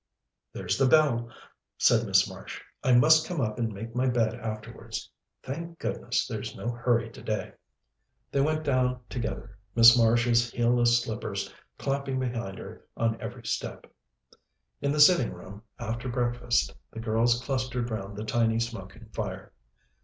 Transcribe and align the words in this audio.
"There's 0.51 0.79
the 0.79 0.87
bell," 0.87 1.29
said 1.77 2.07
Miss 2.07 2.27
Marsh; 2.27 2.59
"I 2.83 2.91
must 2.93 3.27
come 3.27 3.39
up 3.39 3.59
and 3.59 3.71
make 3.71 3.93
my 3.95 4.07
bed 4.09 4.33
afterwards. 4.33 5.11
Thank 5.43 5.77
goodness, 5.77 6.25
there's 6.25 6.55
no 6.55 6.71
hurry 6.71 7.11
today." 7.11 7.53
They 8.31 8.41
went 8.41 8.63
down 8.63 9.01
together, 9.11 9.59
Miss 9.75 9.95
Marsh's 9.95 10.49
heelless 10.49 11.03
slippers 11.03 11.53
clapping 11.77 12.17
behind 12.19 12.57
her 12.57 12.83
on 12.97 13.21
every 13.21 13.45
step. 13.45 13.85
In 14.81 14.91
the 14.91 14.99
sitting 14.99 15.31
room 15.31 15.61
after 15.77 16.09
breakfast 16.09 16.73
the 16.89 16.99
girls 16.99 17.39
clustered 17.39 17.91
round 17.91 18.17
the 18.17 18.25
tiny 18.25 18.59
smoking 18.59 19.07
fire. 19.13 19.53